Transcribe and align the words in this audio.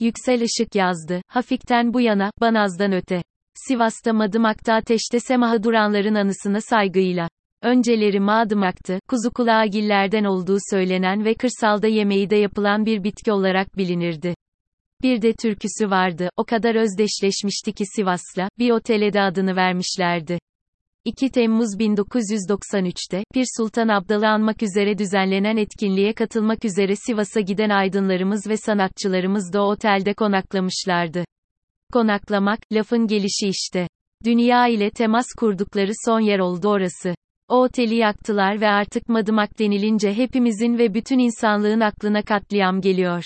Yüksel 0.00 0.40
Işık 0.40 0.74
yazdı. 0.74 1.20
Hafiften 1.28 1.94
bu 1.94 2.00
yana, 2.00 2.30
Banaz'dan 2.40 2.92
öte. 2.92 3.22
Sivas'ta 3.54 4.12
Madımak'ta 4.12 4.74
ateşte 4.74 5.20
semaha 5.20 5.62
duranların 5.62 6.14
anısına 6.14 6.60
saygıyla. 6.60 7.28
Önceleri 7.62 8.20
Madımak'tı, 8.20 8.98
kuzu 9.08 9.30
kulağgillerden 9.30 10.24
olduğu 10.24 10.58
söylenen 10.70 11.24
ve 11.24 11.34
kırsalda 11.34 11.86
yemeği 11.86 12.30
de 12.30 12.36
yapılan 12.36 12.86
bir 12.86 13.04
bitki 13.04 13.32
olarak 13.32 13.76
bilinirdi. 13.76 14.34
Bir 15.02 15.22
de 15.22 15.32
türküsü 15.32 15.90
vardı, 15.90 16.30
o 16.36 16.44
kadar 16.44 16.74
özdeşleşmişti 16.74 17.72
ki 17.72 17.84
Sivas'la, 17.96 18.48
bir 18.58 18.70
otele 18.70 19.12
de 19.12 19.20
adını 19.20 19.56
vermişlerdi. 19.56 20.38
2 21.04 21.30
Temmuz 21.30 21.68
1993'te, 21.78 23.24
Pir 23.34 23.44
Sultan 23.56 23.88
Abdal'ı 23.88 24.28
anmak 24.28 24.62
üzere 24.62 24.98
düzenlenen 24.98 25.56
etkinliğe 25.56 26.12
katılmak 26.12 26.64
üzere 26.64 26.96
Sivas'a 26.96 27.40
giden 27.40 27.70
aydınlarımız 27.70 28.46
ve 28.46 28.56
sanatçılarımız 28.56 29.52
da 29.52 29.62
otelde 29.62 30.14
konaklamışlardı. 30.14 31.24
Konaklamak, 31.92 32.58
lafın 32.72 33.06
gelişi 33.06 33.48
işte. 33.48 33.88
Dünya 34.24 34.68
ile 34.68 34.90
temas 34.90 35.26
kurdukları 35.38 35.92
son 36.04 36.20
yer 36.20 36.38
oldu 36.38 36.68
orası. 36.68 37.14
O 37.48 37.62
oteli 37.62 37.94
yaktılar 37.94 38.60
ve 38.60 38.68
artık 38.68 39.08
madımak 39.08 39.58
denilince 39.58 40.14
hepimizin 40.14 40.78
ve 40.78 40.94
bütün 40.94 41.18
insanlığın 41.18 41.80
aklına 41.80 42.22
katliam 42.22 42.80
geliyor. 42.80 43.22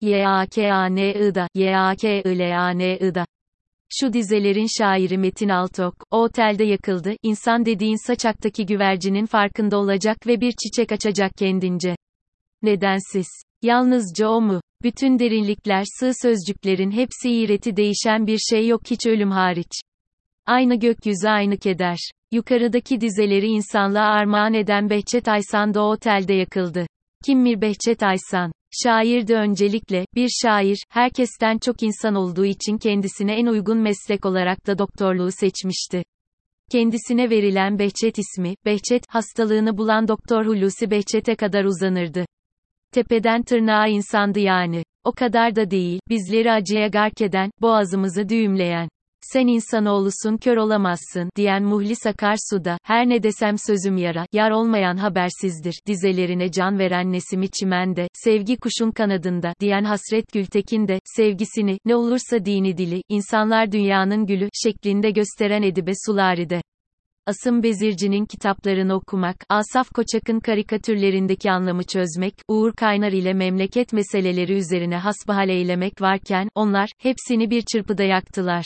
Y-A-K-A-N-I-'da, 0.00 1.48
Y-A-K-I-L-A-N-I-'da. 1.54 3.26
Şu 4.00 4.12
dizelerin 4.12 4.66
şairi 4.78 5.18
Metin 5.18 5.48
Altok, 5.48 5.94
o 6.10 6.22
otelde 6.22 6.64
yakıldı, 6.64 7.14
insan 7.22 7.66
dediğin 7.66 8.06
saçaktaki 8.06 8.66
güvercinin 8.66 9.26
farkında 9.26 9.78
olacak 9.78 10.26
ve 10.26 10.40
bir 10.40 10.52
çiçek 10.52 10.92
açacak 10.92 11.32
kendince. 11.38 11.96
Nedensiz. 12.62 13.26
Yalnızca 13.62 14.28
o 14.28 14.40
mu? 14.40 14.60
Bütün 14.82 15.18
derinlikler 15.18 15.84
sığ 16.00 16.12
sözcüklerin 16.22 16.90
hepsi 16.90 17.30
iğreti 17.30 17.76
değişen 17.76 18.26
bir 18.26 18.38
şey 18.38 18.66
yok 18.68 18.80
hiç 18.90 19.06
ölüm 19.06 19.30
hariç. 19.30 19.80
Aynı 20.46 20.74
gökyüzü 20.74 21.28
aynı 21.28 21.56
keder. 21.56 21.98
Yukarıdaki 22.32 23.00
dizeleri 23.00 23.46
insanlığa 23.46 24.08
armağan 24.08 24.54
eden 24.54 24.90
Behçet 24.90 25.28
Aysan 25.28 25.74
da 25.74 25.82
o 25.82 25.90
otelde 25.92 26.34
yakıldı. 26.34 26.86
Kimmir 27.26 27.60
Behçet 27.60 28.02
Aysan? 28.02 28.52
Şairdi 28.82 29.34
öncelikle, 29.34 30.06
bir 30.14 30.28
şair, 30.42 30.78
herkesten 30.88 31.58
çok 31.58 31.82
insan 31.82 32.14
olduğu 32.14 32.44
için 32.44 32.78
kendisine 32.78 33.34
en 33.34 33.46
uygun 33.46 33.78
meslek 33.78 34.26
olarak 34.26 34.66
da 34.66 34.78
doktorluğu 34.78 35.30
seçmişti. 35.30 36.02
Kendisine 36.70 37.30
verilen 37.30 37.78
Behçet 37.78 38.18
ismi, 38.18 38.54
Behçet, 38.64 39.02
hastalığını 39.08 39.78
bulan 39.78 40.08
Doktor 40.08 40.46
Hulusi 40.46 40.90
Behçet'e 40.90 41.34
kadar 41.34 41.64
uzanırdı. 41.64 42.24
Tepeden 42.92 43.42
tırnağa 43.42 43.86
insandı 43.86 44.40
yani. 44.40 44.84
O 45.04 45.12
kadar 45.12 45.56
da 45.56 45.70
değil, 45.70 46.00
bizleri 46.08 46.52
acıya 46.52 46.88
gark 46.88 47.20
eden, 47.20 47.50
boğazımızı 47.60 48.28
düğümleyen. 48.28 48.88
Sen 49.32 49.46
insanoğlusun 49.46 50.36
kör 50.36 50.56
olamazsın, 50.56 51.30
diyen 51.36 51.64
Muhlis 51.64 52.06
Akarsu'da, 52.06 52.78
her 52.82 53.08
ne 53.08 53.22
desem 53.22 53.54
sözüm 53.58 53.96
yara, 53.96 54.26
yar 54.32 54.50
olmayan 54.50 54.96
habersizdir, 54.96 55.74
dizelerine 55.86 56.50
can 56.50 56.78
veren 56.78 57.12
Nesimi 57.12 57.50
Çimen'de, 57.50 58.08
sevgi 58.12 58.56
kuşun 58.56 58.90
kanadında, 58.90 59.54
diyen 59.60 59.84
Hasret 59.84 60.32
Gültekin 60.32 60.88
de, 60.88 60.98
sevgisini, 61.16 61.78
ne 61.84 61.96
olursa 61.96 62.44
dini 62.44 62.78
dili, 62.78 63.02
insanlar 63.08 63.72
dünyanın 63.72 64.26
gülü, 64.26 64.48
şeklinde 64.64 65.10
gösteren 65.10 65.62
Edibe 65.62 65.92
Sulari'de. 66.06 66.62
Asım 67.26 67.62
Bezirci'nin 67.62 68.26
kitaplarını 68.26 68.94
okumak, 68.94 69.36
Asaf 69.48 69.90
Koçak'ın 69.90 70.40
karikatürlerindeki 70.40 71.50
anlamı 71.50 71.82
çözmek, 71.82 72.34
Uğur 72.48 72.72
Kaynar 72.72 73.12
ile 73.12 73.32
memleket 73.32 73.92
meseleleri 73.92 74.52
üzerine 74.52 74.96
hasbihal 74.96 75.48
eylemek 75.48 76.00
varken, 76.00 76.48
onlar, 76.54 76.90
hepsini 76.98 77.50
bir 77.50 77.62
çırpıda 77.72 78.02
yaktılar. 78.02 78.64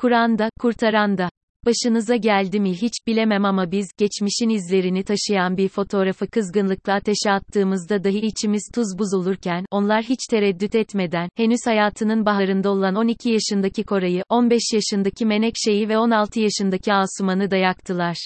Kur'an'da, 0.00 0.50
kurtaran 0.60 1.18
Başınıza 1.66 2.16
geldi 2.16 2.60
mi 2.60 2.72
hiç 2.72 2.92
bilemem 3.06 3.44
ama 3.44 3.70
biz, 3.70 3.88
geçmişin 3.98 4.48
izlerini 4.48 5.04
taşıyan 5.04 5.56
bir 5.56 5.68
fotoğrafı 5.68 6.26
kızgınlıkla 6.26 6.94
ateşe 6.94 7.30
attığımızda 7.30 8.04
dahi 8.04 8.18
içimiz 8.18 8.70
tuz 8.74 8.98
buz 8.98 9.14
olurken, 9.14 9.64
onlar 9.70 10.02
hiç 10.02 10.18
tereddüt 10.30 10.74
etmeden, 10.74 11.28
henüz 11.36 11.60
hayatının 11.66 12.26
baharında 12.26 12.70
olan 12.70 12.94
12 12.94 13.30
yaşındaki 13.30 13.84
Koray'ı, 13.84 14.22
15 14.28 14.62
yaşındaki 14.74 15.26
Menekşe'yi 15.26 15.88
ve 15.88 15.98
16 15.98 16.40
yaşındaki 16.40 16.92
Asuman'ı 16.92 17.50
da 17.50 17.56
yaktılar. 17.56 18.16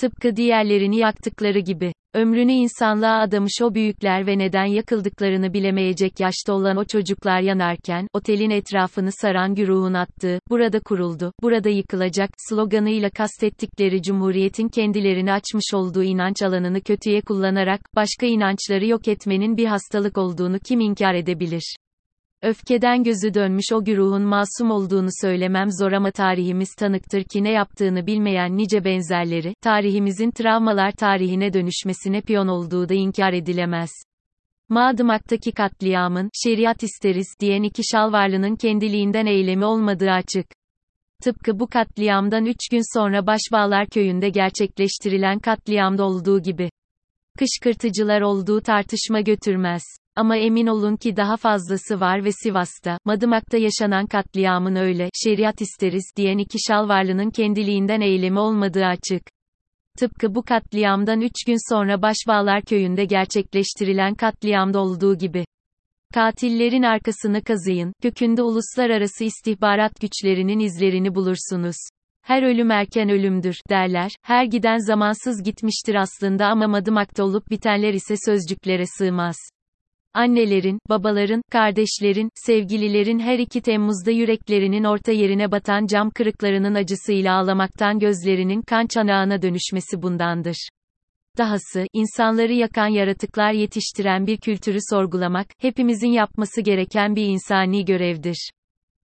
Tıpkı 0.00 0.36
diğerlerini 0.36 0.96
yaktıkları 0.96 1.58
gibi. 1.58 1.92
Ömrünü 2.14 2.52
insanlığa 2.52 3.20
adamış 3.20 3.52
o 3.62 3.74
büyükler 3.74 4.26
ve 4.26 4.38
neden 4.38 4.64
yakıldıklarını 4.64 5.52
bilemeyecek 5.52 6.20
yaşta 6.20 6.52
olan 6.52 6.76
o 6.76 6.84
çocuklar 6.84 7.40
yanarken, 7.40 8.08
otelin 8.12 8.50
etrafını 8.50 9.10
saran 9.12 9.54
güruhun 9.54 9.94
attığı, 9.94 10.40
burada 10.50 10.80
kuruldu, 10.80 11.32
burada 11.42 11.68
yıkılacak, 11.68 12.30
sloganıyla 12.48 13.10
kastettikleri 13.10 14.02
Cumhuriyet'in 14.02 14.68
kendilerini 14.68 15.32
açmış 15.32 15.74
olduğu 15.74 16.02
inanç 16.02 16.42
alanını 16.42 16.80
kötüye 16.80 17.20
kullanarak, 17.20 17.80
başka 17.96 18.26
inançları 18.26 18.86
yok 18.86 19.08
etmenin 19.08 19.56
bir 19.56 19.66
hastalık 19.66 20.18
olduğunu 20.18 20.58
kim 20.58 20.80
inkar 20.80 21.14
edebilir? 21.14 21.77
Öfkeden 22.42 23.02
gözü 23.02 23.34
dönmüş 23.34 23.64
o 23.72 23.84
güruhun 23.84 24.22
masum 24.22 24.70
olduğunu 24.70 25.08
söylemem 25.22 25.68
zor 25.72 25.92
ama 25.92 26.10
tarihimiz 26.10 26.74
tanıktır 26.74 27.24
ki 27.24 27.44
ne 27.44 27.50
yaptığını 27.50 28.06
bilmeyen 28.06 28.56
nice 28.56 28.84
benzerleri, 28.84 29.54
tarihimizin 29.62 30.30
travmalar 30.30 30.92
tarihine 30.92 31.52
dönüşmesine 31.52 32.20
piyon 32.20 32.48
olduğu 32.48 32.88
da 32.88 32.94
inkar 32.94 33.32
edilemez. 33.32 33.90
Madımak'taki 34.68 35.52
katliamın, 35.52 36.30
şeriat 36.44 36.82
isteriz, 36.82 37.26
diyen 37.40 37.62
iki 37.62 37.82
şalvarlının 37.92 38.56
kendiliğinden 38.56 39.26
eylemi 39.26 39.64
olmadığı 39.64 40.10
açık. 40.10 40.46
Tıpkı 41.22 41.60
bu 41.60 41.66
katliamdan 41.66 42.46
üç 42.46 42.68
gün 42.70 42.98
sonra 42.98 43.26
Başbağlar 43.26 43.86
köyünde 43.86 44.28
gerçekleştirilen 44.28 45.38
katliamda 45.38 46.04
olduğu 46.04 46.42
gibi. 46.42 46.70
Kışkırtıcılar 47.38 48.20
olduğu 48.20 48.60
tartışma 48.60 49.20
götürmez. 49.20 49.82
Ama 50.18 50.36
emin 50.36 50.66
olun 50.66 50.96
ki 50.96 51.16
daha 51.16 51.36
fazlası 51.36 52.00
var 52.00 52.24
ve 52.24 52.30
Sivas'ta, 52.32 52.98
Madımak'ta 53.04 53.56
yaşanan 53.58 54.06
katliamın 54.06 54.76
öyle, 54.76 55.10
şeriat 55.24 55.60
isteriz, 55.60 56.12
diyen 56.16 56.38
iki 56.38 56.58
şalvarlının 56.68 57.30
kendiliğinden 57.30 58.00
eylemi 58.00 58.38
olmadığı 58.38 58.84
açık. 58.84 59.22
Tıpkı 59.98 60.34
bu 60.34 60.42
katliamdan 60.42 61.20
üç 61.20 61.44
gün 61.46 61.72
sonra 61.74 62.02
Başbağlar 62.02 62.62
köyünde 62.62 63.04
gerçekleştirilen 63.04 64.14
katliamda 64.14 64.80
olduğu 64.80 65.18
gibi. 65.18 65.44
Katillerin 66.14 66.82
arkasını 66.82 67.42
kazıyın, 67.42 67.92
kökünde 68.02 68.42
uluslararası 68.42 69.24
istihbarat 69.24 70.00
güçlerinin 70.00 70.58
izlerini 70.58 71.14
bulursunuz. 71.14 71.76
Her 72.22 72.42
ölüm 72.42 72.70
erken 72.70 73.08
ölümdür, 73.08 73.56
derler, 73.70 74.10
her 74.22 74.44
giden 74.44 74.78
zamansız 74.78 75.42
gitmiştir 75.42 75.94
aslında 75.94 76.46
ama 76.46 76.68
madımakta 76.68 77.24
olup 77.24 77.50
bitenler 77.50 77.94
ise 77.94 78.14
sözcüklere 78.26 78.84
sığmaz. 78.98 79.36
Annelerin, 80.18 80.78
babaların, 80.88 81.42
kardeşlerin, 81.50 82.30
sevgililerin 82.34 83.18
her 83.18 83.38
2 83.38 83.60
Temmuz'da 83.60 84.10
yüreklerinin 84.10 84.84
orta 84.84 85.12
yerine 85.12 85.50
batan 85.50 85.86
cam 85.86 86.10
kırıklarının 86.10 86.74
acısıyla 86.74 87.34
ağlamaktan 87.34 87.98
gözlerinin 87.98 88.62
kan 88.62 88.86
çanağına 88.86 89.42
dönüşmesi 89.42 90.02
bundandır. 90.02 90.68
Dahası, 91.38 91.86
insanları 91.92 92.52
yakan 92.52 92.86
yaratıklar 92.86 93.52
yetiştiren 93.52 94.26
bir 94.26 94.36
kültürü 94.36 94.78
sorgulamak, 94.90 95.46
hepimizin 95.58 96.12
yapması 96.12 96.60
gereken 96.60 97.16
bir 97.16 97.24
insani 97.24 97.84
görevdir. 97.84 98.50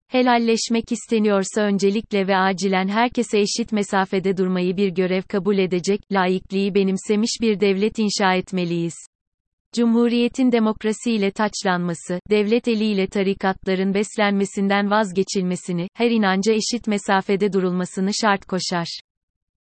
Helalleşmek 0.08 0.92
isteniyorsa 0.92 1.62
öncelikle 1.62 2.28
ve 2.28 2.38
acilen 2.38 2.88
herkese 2.88 3.40
eşit 3.40 3.72
mesafede 3.72 4.38
durmayı 4.38 4.78
bir 4.78 4.90
görev 4.90 5.22
kabul 5.22 5.58
edecek, 5.58 6.02
laikliği 6.12 6.76
benimsemiş 6.76 7.32
bir 7.42 7.60
devlet 7.60 8.00
inşa 8.00 8.34
etmeliyiz. 8.34 9.11
Cumhuriyetin 9.76 10.52
demokrasiyle 10.52 11.32
taçlanması, 11.32 12.20
devlet 12.30 12.68
eliyle 12.68 13.08
tarikatların 13.08 13.94
beslenmesinden 13.94 14.92
vazgeçilmesini, 14.92 15.88
her 15.94 16.12
inanca 16.12 16.54
eşit 16.54 16.88
mesafede 16.88 17.54
durulmasını 17.54 18.10
şart 18.22 18.46
koşar. 18.46 19.00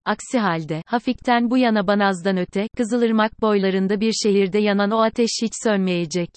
Aksi 0.06 0.40
halde, 0.40 0.82
Hafik'ten 0.86 1.50
bu 1.50 1.58
yana 1.58 1.88
Banaz'dan 1.88 2.38
öte, 2.38 2.68
Kızılırmak 2.78 3.42
boylarında 3.42 4.02
bir 4.02 4.14
şehirde 4.24 4.60
yanan 4.60 4.92
o 4.92 5.02
ateş 5.02 5.30
hiç 5.42 5.52
sönmeyecek. 5.64 6.30